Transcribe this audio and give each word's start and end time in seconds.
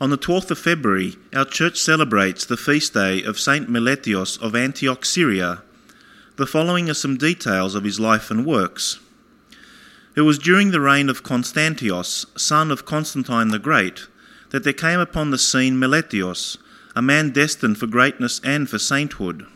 On 0.00 0.10
the 0.10 0.18
12th 0.18 0.52
of 0.52 0.60
February, 0.60 1.16
our 1.34 1.44
church 1.44 1.76
celebrates 1.76 2.44
the 2.44 2.56
feast 2.56 2.94
day 2.94 3.20
of 3.20 3.40
Saint 3.40 3.68
Meletios 3.68 4.40
of 4.40 4.54
Antioch, 4.54 5.04
Syria. 5.04 5.62
The 6.36 6.46
following 6.46 6.88
are 6.88 6.94
some 6.94 7.16
details 7.16 7.74
of 7.74 7.82
his 7.82 7.98
life 7.98 8.30
and 8.30 8.46
works. 8.46 9.00
It 10.14 10.20
was 10.20 10.38
during 10.38 10.70
the 10.70 10.80
reign 10.80 11.08
of 11.08 11.24
Constantius, 11.24 12.26
son 12.36 12.70
of 12.70 12.84
Constantine 12.84 13.48
the 13.48 13.58
Great, 13.58 14.06
that 14.50 14.62
there 14.62 14.72
came 14.72 15.00
upon 15.00 15.32
the 15.32 15.38
scene 15.38 15.74
Meletios, 15.74 16.58
a 16.94 17.02
man 17.02 17.30
destined 17.30 17.78
for 17.78 17.88
greatness 17.88 18.40
and 18.44 18.70
for 18.70 18.78
sainthood. 18.78 19.46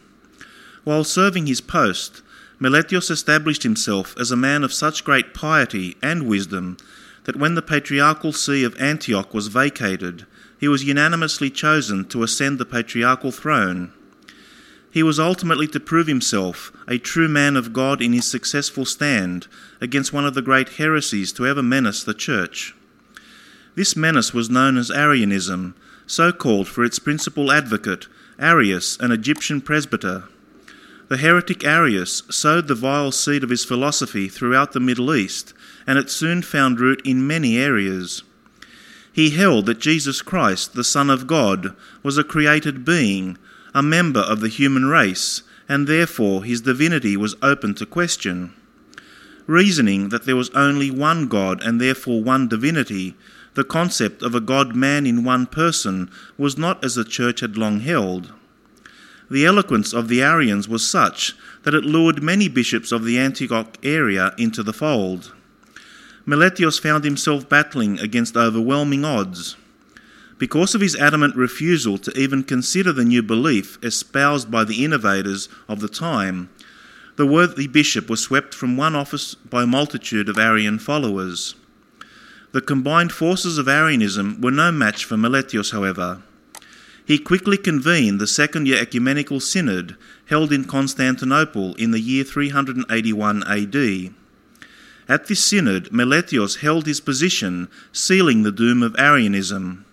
While 0.82 1.04
serving 1.04 1.46
his 1.46 1.60
post, 1.60 2.20
Meletios 2.60 3.12
established 3.12 3.62
himself 3.62 4.16
as 4.18 4.32
a 4.32 4.36
man 4.36 4.64
of 4.64 4.72
such 4.72 5.04
great 5.04 5.34
piety 5.34 5.96
and 6.02 6.26
wisdom 6.26 6.78
that 7.24 7.36
when 7.36 7.54
the 7.54 7.62
patriarchal 7.62 8.32
see 8.32 8.64
of 8.64 8.76
Antioch 8.80 9.32
was 9.32 9.46
vacated, 9.46 10.26
he 10.62 10.68
was 10.68 10.84
unanimously 10.84 11.50
chosen 11.50 12.04
to 12.04 12.22
ascend 12.22 12.56
the 12.56 12.64
patriarchal 12.64 13.32
throne. 13.32 13.92
He 14.92 15.02
was 15.02 15.18
ultimately 15.18 15.66
to 15.66 15.80
prove 15.80 16.06
himself 16.06 16.70
a 16.86 16.98
true 16.98 17.28
man 17.28 17.56
of 17.56 17.72
God 17.72 18.00
in 18.00 18.12
his 18.12 18.30
successful 18.30 18.84
stand 18.84 19.48
against 19.80 20.12
one 20.12 20.24
of 20.24 20.34
the 20.34 20.40
great 20.40 20.68
heresies 20.68 21.32
to 21.32 21.48
ever 21.48 21.64
menace 21.64 22.04
the 22.04 22.14
Church. 22.14 22.76
This 23.74 23.96
menace 23.96 24.32
was 24.32 24.50
known 24.50 24.76
as 24.78 24.88
Arianism, 24.88 25.74
so 26.06 26.30
called 26.30 26.68
for 26.68 26.84
its 26.84 27.00
principal 27.00 27.50
advocate, 27.50 28.06
Arius, 28.38 28.96
an 29.00 29.10
Egyptian 29.10 29.62
presbyter. 29.62 30.28
The 31.08 31.16
heretic 31.16 31.64
Arius 31.64 32.22
sowed 32.30 32.68
the 32.68 32.76
vile 32.76 33.10
seed 33.10 33.42
of 33.42 33.50
his 33.50 33.64
philosophy 33.64 34.28
throughout 34.28 34.74
the 34.74 34.78
Middle 34.78 35.12
East, 35.12 35.54
and 35.88 35.98
it 35.98 36.08
soon 36.08 36.40
found 36.40 36.78
root 36.78 37.02
in 37.04 37.26
many 37.26 37.58
areas. 37.58 38.22
He 39.12 39.30
held 39.30 39.66
that 39.66 39.78
Jesus 39.78 40.22
Christ, 40.22 40.74
the 40.74 40.84
Son 40.84 41.10
of 41.10 41.26
God, 41.26 41.76
was 42.02 42.16
a 42.16 42.24
created 42.24 42.84
being, 42.84 43.36
a 43.74 43.82
member 43.82 44.20
of 44.20 44.40
the 44.40 44.48
human 44.48 44.86
race, 44.86 45.42
and 45.68 45.86
therefore 45.86 46.44
his 46.44 46.62
divinity 46.62 47.16
was 47.16 47.36
open 47.42 47.74
to 47.74 47.86
question. 47.86 48.54
Reasoning 49.46 50.08
that 50.08 50.24
there 50.24 50.36
was 50.36 50.50
only 50.50 50.90
one 50.90 51.28
God 51.28 51.62
and 51.62 51.80
therefore 51.80 52.22
one 52.22 52.48
divinity, 52.48 53.14
the 53.54 53.64
concept 53.64 54.22
of 54.22 54.34
a 54.34 54.40
God 54.40 54.74
man 54.74 55.06
in 55.06 55.24
one 55.24 55.46
person 55.46 56.10
was 56.38 56.56
not 56.56 56.82
as 56.84 56.94
the 56.94 57.04
Church 57.04 57.40
had 57.40 57.56
long 57.58 57.80
held. 57.80 58.32
The 59.30 59.44
eloquence 59.44 59.92
of 59.92 60.08
the 60.08 60.22
Arians 60.22 60.68
was 60.68 60.88
such 60.88 61.34
that 61.62 61.74
it 61.74 61.84
lured 61.84 62.22
many 62.22 62.48
bishops 62.48 62.92
of 62.92 63.04
the 63.04 63.18
Antioch 63.18 63.76
area 63.82 64.34
into 64.38 64.62
the 64.62 64.72
fold. 64.72 65.32
Meletios 66.26 66.80
found 66.80 67.04
himself 67.04 67.48
battling 67.48 67.98
against 67.98 68.36
overwhelming 68.36 69.04
odds. 69.04 69.56
Because 70.38 70.74
of 70.74 70.80
his 70.80 70.96
adamant 70.96 71.36
refusal 71.36 71.98
to 71.98 72.18
even 72.18 72.42
consider 72.42 72.92
the 72.92 73.04
new 73.04 73.22
belief 73.22 73.78
espoused 73.82 74.50
by 74.50 74.64
the 74.64 74.84
innovators 74.84 75.48
of 75.68 75.80
the 75.80 75.88
time, 75.88 76.48
the 77.16 77.26
worthy 77.26 77.66
bishop 77.66 78.08
was 78.08 78.20
swept 78.20 78.54
from 78.54 78.76
one 78.76 78.94
office 78.94 79.34
by 79.34 79.64
a 79.64 79.66
multitude 79.66 80.28
of 80.28 80.38
Arian 80.38 80.78
followers. 80.78 81.54
The 82.52 82.60
combined 82.60 83.12
forces 83.12 83.58
of 83.58 83.68
Arianism 83.68 84.40
were 84.40 84.50
no 84.50 84.72
match 84.72 85.04
for 85.04 85.16
Meletios, 85.16 85.72
however. 85.72 86.22
He 87.04 87.18
quickly 87.18 87.56
convened 87.56 88.20
the 88.20 88.26
Second 88.26 88.66
Year 88.66 88.80
Ecumenical 88.80 89.40
Synod 89.40 89.96
held 90.26 90.52
in 90.52 90.64
Constantinople 90.64 91.74
in 91.74 91.90
the 91.90 92.00
year 92.00 92.24
381 92.24 93.42
AD. 93.44 94.14
At 95.12 95.26
this 95.26 95.44
synod, 95.44 95.90
Meletios 95.92 96.60
held 96.60 96.86
his 96.86 96.98
position, 96.98 97.68
sealing 97.92 98.44
the 98.44 98.50
doom 98.50 98.82
of 98.82 98.96
Arianism. 98.98 99.84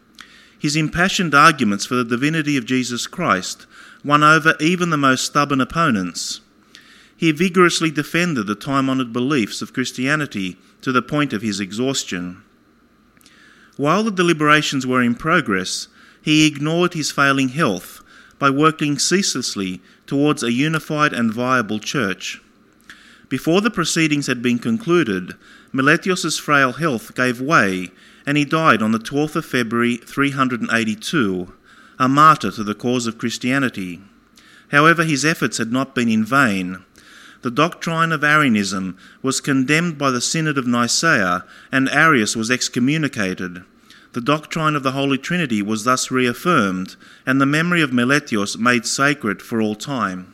His 0.58 0.78
impassioned 0.78 1.36
arguments 1.36 1.86
for 1.86 1.96
the 1.96 2.06
divinity 2.06 2.56
of 2.56 2.66
Jesus 2.66 3.06
Christ 3.06 3.68
won 4.02 4.24
over 4.24 4.56
even 4.62 4.92
the 4.92 4.96
most 4.96 5.26
stubborn 5.26 5.60
opponents. 5.60 6.40
He 7.18 7.34
vigorously 7.34 7.92
defended 7.92 8.48
the 8.48 8.56
time 8.56 8.90
honoured 8.90 9.12
beliefs 9.12 9.62
of 9.62 9.74
Christianity 9.74 10.56
to 10.84 10.94
the 10.94 11.02
point 11.02 11.34
of 11.34 11.42
his 11.42 11.60
exhaustion. 11.60 12.42
While 13.76 14.04
the 14.04 14.12
deliberations 14.12 14.88
were 14.88 15.04
in 15.04 15.16
progress, 15.16 15.90
he 16.22 16.48
ignored 16.48 16.94
his 16.94 17.12
failing 17.12 17.50
health 17.50 18.02
by 18.40 18.52
working 18.52 18.98
ceaselessly 18.98 19.82
towards 20.08 20.44
a 20.44 20.54
unified 20.54 21.12
and 21.12 21.34
viable 21.34 21.80
church. 21.80 22.42
Before 23.30 23.62
the 23.62 23.70
proceedings 23.70 24.26
had 24.26 24.42
been 24.42 24.58
concluded, 24.58 25.36
Meletios's 25.72 26.40
frail 26.40 26.74
health 26.74 27.14
gave 27.14 27.40
way, 27.40 27.92
and 28.26 28.38
he 28.38 28.44
died 28.44 28.82
on 28.82 28.92
the 28.92 28.98
12th 28.98 29.36
of 29.36 29.46
February 29.46 29.98
382, 29.98 31.54
a 32.00 32.10
martyr 32.10 32.50
to 32.50 32.64
the 32.64 32.74
cause 32.74 33.06
of 33.06 33.20
Christianity. 33.20 34.02
However, 34.70 35.04
his 35.04 35.24
efforts 35.24 35.60
had 35.60 35.72
not 35.72 35.94
been 35.94 36.10
in 36.10 36.26
vain. 36.26 36.80
The 37.44 37.52
doctrine 37.52 38.12
of 38.12 38.24
Arianism 38.24 38.98
was 39.22 39.42
condemned 39.42 40.00
by 40.00 40.10
the 40.10 40.22
Synod 40.22 40.58
of 40.58 40.66
Nicaea, 40.66 41.46
and 41.72 41.88
Arius 41.90 42.36
was 42.36 42.50
excommunicated. 42.50 43.64
The 44.14 44.22
doctrine 44.22 44.76
of 44.76 44.82
the 44.82 44.94
Holy 44.94 45.20
Trinity 45.20 45.62
was 45.62 45.84
thus 45.84 46.10
reaffirmed, 46.10 46.96
and 47.28 47.40
the 47.40 47.46
memory 47.46 47.84
of 47.84 47.92
Meletios 47.92 48.58
made 48.58 48.88
sacred 48.88 49.44
for 49.44 49.62
all 49.62 49.76
time. 49.76 50.34